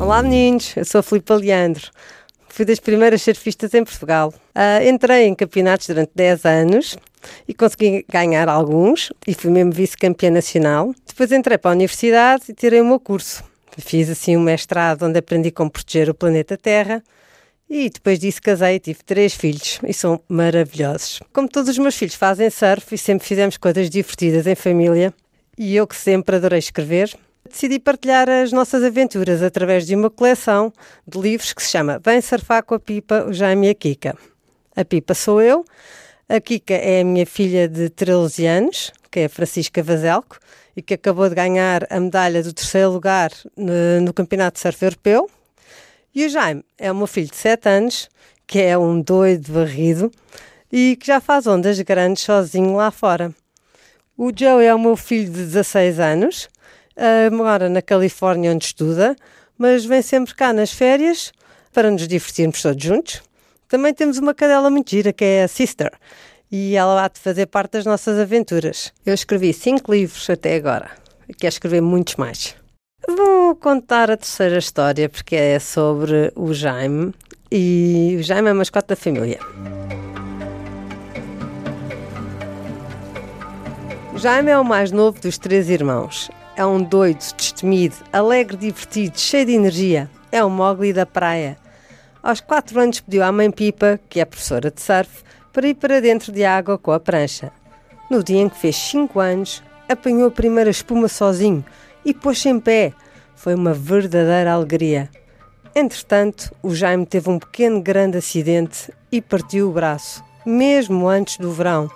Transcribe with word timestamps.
Olá 0.00 0.20
meninos, 0.20 0.76
eu 0.76 0.84
sou 0.84 0.98
a 0.98 1.02
Filipe 1.02 1.32
Leandro. 1.32 1.88
Fui 2.48 2.64
das 2.64 2.80
primeiras 2.80 3.22
surfistas 3.22 3.72
em 3.72 3.84
Portugal. 3.84 4.34
Uh, 4.56 4.88
entrei 4.88 5.26
em 5.26 5.34
campeonatos 5.36 5.86
durante 5.86 6.10
10 6.12 6.44
anos 6.44 6.96
e 7.46 7.54
consegui 7.54 8.04
ganhar 8.10 8.48
alguns 8.48 9.12
e 9.28 9.32
fui 9.32 9.48
mesmo 9.48 9.70
vice-campeã 9.70 10.28
nacional. 10.28 10.92
Depois 11.06 11.30
entrei 11.30 11.56
para 11.56 11.70
a 11.70 11.74
universidade 11.74 12.46
e 12.48 12.52
tirei 12.52 12.80
o 12.80 12.84
meu 12.84 12.98
curso. 12.98 13.44
Fiz 13.78 14.10
assim 14.10 14.36
um 14.36 14.40
mestrado 14.40 15.04
onde 15.04 15.20
aprendi 15.20 15.52
como 15.52 15.70
proteger 15.70 16.10
o 16.10 16.14
planeta 16.14 16.56
Terra 16.56 17.00
e 17.68 17.90
depois 17.90 18.18
disso 18.18 18.40
casei 18.40 18.78
tive 18.78 19.00
três 19.04 19.34
filhos 19.34 19.78
e 19.86 19.92
são 19.92 20.20
maravilhosos. 20.28 21.20
Como 21.32 21.48
todos 21.48 21.70
os 21.70 21.78
meus 21.78 21.96
filhos 21.96 22.14
fazem 22.14 22.50
surf 22.50 22.94
e 22.94 22.98
sempre 22.98 23.26
fizemos 23.26 23.56
coisas 23.56 23.90
divertidas 23.90 24.46
em 24.46 24.54
família 24.54 25.12
e 25.56 25.76
eu 25.76 25.86
que 25.86 25.96
sempre 25.96 26.36
adorei 26.36 26.58
escrever, 26.58 27.12
decidi 27.48 27.78
partilhar 27.78 28.28
as 28.28 28.52
nossas 28.52 28.82
aventuras 28.82 29.42
através 29.42 29.86
de 29.86 29.94
uma 29.94 30.08
coleção 30.08 30.72
de 31.06 31.18
livros 31.18 31.52
que 31.52 31.62
se 31.62 31.70
chama 31.70 32.00
Vem 32.04 32.20
Surfar 32.20 32.64
com 32.64 32.74
a 32.74 32.80
Pipa, 32.80 33.24
o 33.24 33.32
Jaime 33.32 33.66
e 33.66 33.70
a 33.70 33.74
Kika. 33.74 34.16
A 34.76 34.84
Pipa 34.84 35.14
sou 35.14 35.42
eu, 35.42 35.64
a 36.28 36.40
Kika 36.40 36.74
é 36.74 37.00
a 37.00 37.04
minha 37.04 37.26
filha 37.26 37.68
de 37.68 37.88
13 37.88 38.46
anos, 38.46 38.92
que 39.10 39.20
é 39.20 39.24
a 39.24 39.28
Francisca 39.28 39.82
Vazelco, 39.82 40.38
e 40.76 40.82
que 40.82 40.94
acabou 40.94 41.28
de 41.28 41.34
ganhar 41.34 41.86
a 41.90 41.98
medalha 41.98 42.42
do 42.42 42.52
terceiro 42.52 42.90
lugar 42.90 43.32
no, 43.56 44.00
no 44.02 44.12
Campeonato 44.12 44.54
de 44.54 44.60
Surf 44.60 44.84
Europeu. 44.84 45.28
E 46.18 46.26
o 46.26 46.28
Jaime 46.28 46.64
é 46.76 46.90
o 46.90 46.96
meu 46.96 47.06
filho 47.06 47.28
de 47.28 47.36
7 47.36 47.68
anos, 47.68 48.08
que 48.44 48.58
é 48.58 48.76
um 48.76 49.00
doido 49.00 49.52
varrido 49.52 50.10
e 50.72 50.96
que 50.96 51.06
já 51.06 51.20
faz 51.20 51.46
ondas 51.46 51.80
grandes 51.82 52.24
sozinho 52.24 52.74
lá 52.74 52.90
fora. 52.90 53.32
O 54.16 54.32
Joe 54.36 54.64
é 54.64 54.74
o 54.74 54.80
meu 54.80 54.96
filho 54.96 55.26
de 55.26 55.44
16 55.44 56.00
anos, 56.00 56.48
uh, 56.96 57.32
mora 57.32 57.68
na 57.68 57.80
Califórnia 57.80 58.50
onde 58.50 58.64
estuda, 58.64 59.14
mas 59.56 59.84
vem 59.84 60.02
sempre 60.02 60.34
cá 60.34 60.52
nas 60.52 60.72
férias 60.72 61.32
para 61.72 61.88
nos 61.88 62.08
divertirmos 62.08 62.60
todos 62.62 62.82
juntos. 62.82 63.22
Também 63.68 63.94
temos 63.94 64.18
uma 64.18 64.34
cadela 64.34 64.68
muito 64.70 64.90
gira 64.90 65.12
que 65.12 65.24
é 65.24 65.44
a 65.44 65.48
Sister 65.48 65.92
e 66.50 66.74
ela 66.74 67.04
há 67.04 67.06
de 67.06 67.20
fazer 67.20 67.46
parte 67.46 67.74
das 67.74 67.86
nossas 67.86 68.18
aventuras. 68.18 68.92
Eu 69.06 69.14
escrevi 69.14 69.52
cinco 69.52 69.94
livros 69.94 70.28
até 70.28 70.56
agora 70.56 70.90
e 71.28 71.32
quero 71.32 71.52
escrever 71.52 71.80
muitos 71.80 72.16
mais. 72.16 72.56
Vou 73.06 73.54
contar 73.54 74.10
a 74.10 74.16
terceira 74.16 74.58
história 74.58 75.08
porque 75.08 75.36
é 75.36 75.58
sobre 75.60 76.32
o 76.34 76.52
Jaime 76.52 77.14
e 77.50 78.16
o 78.18 78.22
Jaime 78.22 78.48
é 78.48 78.50
a 78.50 78.54
mascote 78.54 78.88
da 78.88 78.96
família. 78.96 79.38
O 84.12 84.18
Jaime 84.18 84.50
é 84.50 84.58
o 84.58 84.64
mais 84.64 84.90
novo 84.90 85.20
dos 85.20 85.38
três 85.38 85.70
irmãos. 85.70 86.28
É 86.56 86.66
um 86.66 86.82
doido, 86.82 87.20
destemido, 87.36 87.94
alegre, 88.12 88.56
divertido, 88.56 89.18
cheio 89.18 89.46
de 89.46 89.52
energia. 89.52 90.10
É 90.32 90.42
o 90.42 90.50
Mogli 90.50 90.92
da 90.92 91.06
praia. 91.06 91.56
Aos 92.20 92.40
quatro 92.40 92.80
anos 92.80 93.00
pediu 93.00 93.22
à 93.22 93.30
mãe 93.30 93.48
Pipa, 93.48 94.00
que 94.08 94.18
é 94.18 94.24
professora 94.24 94.72
de 94.72 94.82
surf, 94.82 95.22
para 95.52 95.68
ir 95.68 95.74
para 95.74 96.00
dentro 96.00 96.32
de 96.32 96.44
água 96.44 96.76
com 96.76 96.90
a 96.90 96.98
prancha. 96.98 97.52
No 98.10 98.24
dia 98.24 98.40
em 98.40 98.48
que 98.48 98.58
fez 98.58 98.76
cinco 98.76 99.20
anos, 99.20 99.62
apanhou 99.88 100.26
a 100.26 100.32
primeira 100.32 100.68
espuma 100.68 101.06
sozinho 101.06 101.64
e 102.04 102.14
pôs-se 102.14 102.48
em 102.48 102.60
pé. 102.60 102.92
Foi 103.34 103.54
uma 103.54 103.72
verdadeira 103.72 104.52
alegria. 104.52 105.10
Entretanto, 105.74 106.54
o 106.62 106.74
Jaime 106.74 107.06
teve 107.06 107.30
um 107.30 107.38
pequeno 107.38 107.80
grande 107.80 108.18
acidente 108.18 108.92
e 109.12 109.20
partiu 109.20 109.68
o 109.68 109.72
braço, 109.72 110.24
mesmo 110.44 111.06
antes 111.06 111.38
do 111.38 111.52
verão. 111.52 111.90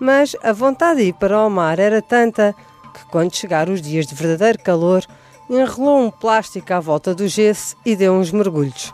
Mas 0.00 0.34
a 0.42 0.52
vontade 0.52 1.00
de 1.00 1.08
ir 1.08 1.12
para 1.14 1.46
o 1.46 1.48
mar 1.48 1.78
era 1.78 2.02
tanta 2.02 2.54
que, 2.92 3.04
quando 3.06 3.36
chegaram 3.36 3.72
os 3.72 3.80
dias 3.80 4.06
de 4.06 4.14
verdadeiro 4.14 4.58
calor, 4.58 5.04
enrolou 5.48 6.00
um 6.00 6.10
plástico 6.10 6.72
à 6.72 6.80
volta 6.80 7.14
do 7.14 7.28
gesso 7.28 7.76
e 7.84 7.94
deu 7.94 8.12
uns 8.14 8.32
mergulhos. 8.32 8.92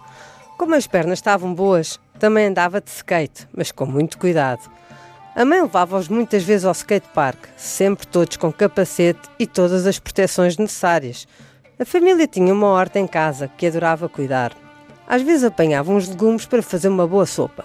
Como 0.58 0.74
as 0.74 0.86
pernas 0.86 1.18
estavam 1.18 1.54
boas, 1.54 1.98
também 2.18 2.46
andava 2.46 2.80
de 2.80 2.90
skate, 2.90 3.46
mas 3.56 3.70
com 3.70 3.86
muito 3.86 4.18
cuidado. 4.18 4.68
A 5.38 5.44
mãe 5.44 5.62
levava-os 5.62 6.08
muitas 6.08 6.42
vezes 6.42 6.64
ao 6.64 6.72
skatepark, 6.72 7.38
sempre 7.56 8.08
todos 8.08 8.36
com 8.36 8.50
capacete 8.50 9.20
e 9.38 9.46
todas 9.46 9.86
as 9.86 9.96
proteções 9.96 10.56
necessárias. 10.56 11.28
A 11.78 11.84
família 11.84 12.26
tinha 12.26 12.52
uma 12.52 12.66
horta 12.66 12.98
em 12.98 13.06
casa 13.06 13.46
que 13.56 13.64
adorava 13.64 14.08
cuidar. 14.08 14.52
Às 15.06 15.22
vezes 15.22 15.44
apanhavam 15.44 15.94
uns 15.94 16.08
legumes 16.08 16.44
para 16.44 16.60
fazer 16.60 16.88
uma 16.88 17.06
boa 17.06 17.24
sopa. 17.24 17.64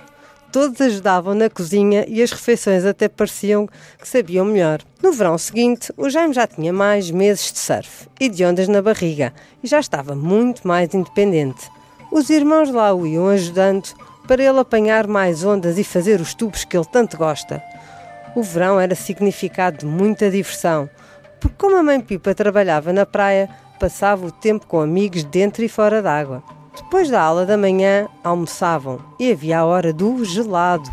Todos 0.51 0.79
ajudavam 0.81 1.33
na 1.33 1.49
cozinha 1.49 2.05
e 2.07 2.21
as 2.21 2.31
refeições 2.31 2.85
até 2.85 3.09
pareciam 3.09 3.67
que 3.99 4.07
sabiam 4.07 4.45
melhor. 4.45 4.79
No 5.01 5.11
verão 5.11 5.35
seguinte, 5.39 5.91
o 5.97 6.11
Jaime 6.11 6.35
já 6.35 6.45
tinha 6.45 6.71
mais 6.71 7.09
meses 7.09 7.51
de 7.51 7.57
surf 7.57 8.07
e 8.19 8.29
de 8.29 8.45
ondas 8.45 8.67
na 8.67 8.83
barriga 8.83 9.33
e 9.63 9.67
já 9.67 9.79
estava 9.79 10.13
muito 10.13 10.67
mais 10.67 10.93
independente. 10.93 11.71
Os 12.11 12.29
irmãos 12.29 12.69
lá 12.69 12.93
o 12.93 13.07
iam 13.07 13.29
ajudando 13.29 13.95
para 14.27 14.43
ele 14.43 14.59
apanhar 14.59 15.07
mais 15.07 15.43
ondas 15.43 15.77
e 15.77 15.83
fazer 15.83 16.19
os 16.21 16.33
tubos 16.33 16.63
que 16.63 16.77
ele 16.77 16.85
tanto 16.85 17.17
gosta. 17.17 17.61
O 18.35 18.41
verão 18.41 18.79
era 18.79 18.95
significado 18.95 19.79
de 19.79 19.85
muita 19.85 20.31
diversão, 20.31 20.89
porque 21.39 21.55
como 21.57 21.75
a 21.75 21.83
mãe 21.83 21.99
Pipa 21.99 22.33
trabalhava 22.33 22.91
na 22.91 23.05
praia, 23.05 23.49
passava 23.79 24.25
o 24.25 24.31
tempo 24.31 24.65
com 24.65 24.79
amigos 24.79 25.23
dentro 25.23 25.63
e 25.63 25.69
fora 25.69 26.01
d'água. 26.01 26.41
Depois 26.75 27.09
da 27.09 27.21
aula 27.21 27.45
da 27.45 27.57
manhã, 27.57 28.07
almoçavam 28.23 28.99
e 29.19 29.31
havia 29.31 29.59
a 29.59 29.65
hora 29.65 29.93
do 29.93 30.23
gelado. 30.25 30.89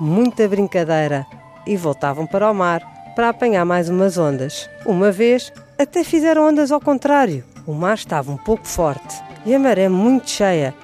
Muita 0.00 0.48
brincadeira. 0.48 1.26
E 1.66 1.76
voltavam 1.76 2.26
para 2.26 2.50
o 2.50 2.54
mar 2.54 2.82
para 3.14 3.28
apanhar 3.28 3.64
mais 3.64 3.88
umas 3.88 4.16
ondas. 4.16 4.68
Uma 4.84 5.12
vez, 5.12 5.52
até 5.78 6.02
fizeram 6.02 6.48
ondas 6.48 6.72
ao 6.72 6.80
contrário. 6.80 7.44
O 7.66 7.74
mar 7.74 7.94
estava 7.94 8.32
um 8.32 8.36
pouco 8.36 8.66
forte 8.66 9.22
e 9.44 9.54
a 9.54 9.58
maré 9.58 9.88
muito 9.88 10.30
cheia. 10.30 10.74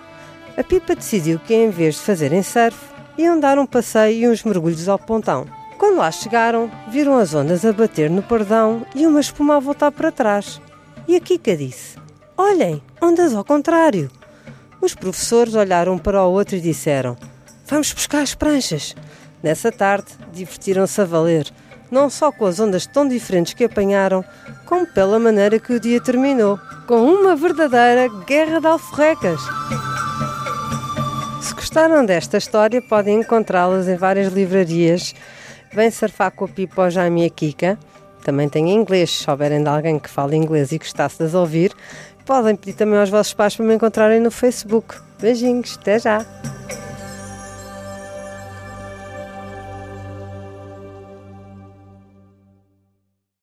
A 0.56 0.64
Pipa 0.64 0.94
decidiu 0.94 1.38
que, 1.38 1.54
em 1.54 1.68
vez 1.68 1.96
de 1.96 2.00
fazerem 2.00 2.42
surf, 2.42 2.78
iam 3.18 3.38
dar 3.38 3.58
um 3.58 3.66
passeio 3.66 4.24
e 4.24 4.28
uns 4.28 4.42
mergulhos 4.42 4.88
ao 4.88 4.98
pontão. 4.98 5.46
Quando 5.78 5.98
lá 5.98 6.10
chegaram, 6.10 6.70
viram 6.90 7.18
as 7.18 7.34
ondas 7.34 7.62
a 7.64 7.72
bater 7.74 8.08
no 8.08 8.22
perdão 8.22 8.86
e 8.94 9.06
uma 9.06 9.20
espuma 9.20 9.56
a 9.56 9.60
voltar 9.60 9.92
para 9.92 10.10
trás. 10.10 10.58
E 11.06 11.14
a 11.14 11.20
Kika 11.20 11.54
disse: 11.54 11.98
Olhem, 12.38 12.82
ondas 13.02 13.34
ao 13.34 13.44
contrário. 13.44 14.10
Os 14.80 14.94
professores 14.94 15.54
olharam 15.54 15.98
para 15.98 16.22
o 16.22 16.32
outro 16.32 16.56
e 16.56 16.60
disseram: 16.60 17.18
Vamos 17.66 17.92
buscar 17.92 18.22
as 18.22 18.34
pranchas. 18.34 18.94
Nessa 19.42 19.70
tarde, 19.70 20.08
divertiram-se 20.32 20.98
a 21.00 21.04
valer, 21.04 21.52
não 21.90 22.08
só 22.08 22.32
com 22.32 22.46
as 22.46 22.58
ondas 22.58 22.86
tão 22.86 23.06
diferentes 23.06 23.52
que 23.52 23.64
apanharam, 23.64 24.24
como 24.64 24.86
pela 24.86 25.18
maneira 25.18 25.58
que 25.58 25.74
o 25.74 25.80
dia 25.80 26.00
terminou 26.00 26.58
com 26.86 27.04
uma 27.04 27.36
verdadeira 27.36 28.08
guerra 28.26 28.58
de 28.58 28.66
alforrecas. 28.66 29.40
Gostaram 31.56 32.04
desta 32.04 32.36
história, 32.36 32.82
podem 32.82 33.20
encontrá-las 33.20 33.88
em 33.88 33.96
várias 33.96 34.30
livrarias. 34.30 35.14
Vem 35.72 35.90
surfar 35.90 36.30
com 36.30 36.44
a 36.44 36.48
Pipa 36.48 36.82
ou 36.82 36.90
Jaime 36.90 37.22
e 37.22 37.26
a 37.26 37.30
Kika. 37.30 37.78
Também 38.22 38.46
tem 38.46 38.70
em 38.70 38.74
inglês, 38.74 39.10
se 39.10 39.24
souberem 39.24 39.62
de 39.62 39.68
alguém 39.68 39.98
que 39.98 40.10
fala 40.10 40.36
inglês 40.36 40.70
e 40.70 40.78
gostasse 40.78 41.16
de 41.16 41.24
as 41.24 41.34
ouvir. 41.34 41.72
Podem 42.26 42.54
pedir 42.54 42.74
também 42.74 42.98
aos 42.98 43.08
vossos 43.08 43.32
pais 43.32 43.56
para 43.56 43.64
me 43.64 43.74
encontrarem 43.74 44.20
no 44.20 44.30
Facebook. 44.30 44.96
Beijinhos, 45.18 45.78
até 45.80 45.98
já! 45.98 46.55